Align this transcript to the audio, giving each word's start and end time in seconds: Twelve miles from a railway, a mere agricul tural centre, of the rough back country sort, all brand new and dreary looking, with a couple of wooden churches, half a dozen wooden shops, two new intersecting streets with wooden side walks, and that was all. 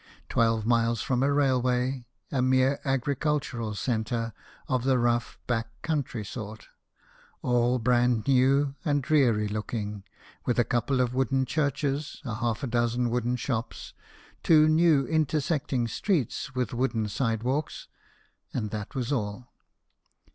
Twelve 0.29 0.65
miles 0.65 1.03
from 1.03 1.21
a 1.21 1.31
railway, 1.31 2.07
a 2.31 2.41
mere 2.41 2.79
agricul 2.83 3.39
tural 3.39 3.77
centre, 3.77 4.33
of 4.67 4.83
the 4.83 4.97
rough 4.97 5.37
back 5.45 5.79
country 5.83 6.25
sort, 6.25 6.69
all 7.43 7.77
brand 7.77 8.27
new 8.27 8.73
and 8.83 9.03
dreary 9.03 9.47
looking, 9.47 10.03
with 10.43 10.57
a 10.57 10.63
couple 10.63 11.01
of 11.01 11.13
wooden 11.13 11.45
churches, 11.45 12.19
half 12.23 12.63
a 12.63 12.67
dozen 12.67 13.11
wooden 13.11 13.35
shops, 13.35 13.93
two 14.41 14.67
new 14.67 15.05
intersecting 15.05 15.87
streets 15.87 16.55
with 16.55 16.73
wooden 16.73 17.07
side 17.07 17.43
walks, 17.43 17.87
and 18.55 18.71
that 18.71 18.95
was 18.95 19.11
all. 19.11 19.53